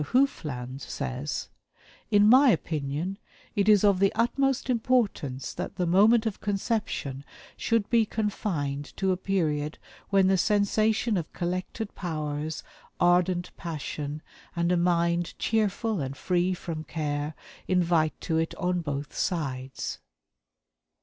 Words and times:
Hufeland 0.13 0.81
says: 0.81 1.49
"In 2.09 2.27
my 2.27 2.49
opinion, 2.49 3.19
it 3.55 3.69
is 3.69 3.83
of 3.83 3.99
the 3.99 4.11
utmost 4.15 4.67
importance 4.67 5.53
that 5.53 5.75
the 5.75 5.85
moment 5.85 6.25
of 6.25 6.41
conception 6.41 7.23
should 7.55 7.87
be 7.91 8.07
confined 8.07 8.97
to 8.97 9.11
a 9.11 9.15
period 9.15 9.77
when 10.09 10.25
the 10.25 10.39
sensation 10.39 11.17
of 11.17 11.31
collected 11.33 11.93
powers, 11.93 12.63
ardent 12.99 13.55
passion, 13.57 14.23
and 14.55 14.71
a 14.71 14.75
mind 14.75 15.37
cheerful 15.37 16.01
and 16.01 16.17
free 16.17 16.55
from 16.55 16.83
care, 16.83 17.35
invite 17.67 18.19
to 18.21 18.39
it 18.39 18.55
on 18.55 18.81
both 18.81 19.15
sides." 19.15 19.99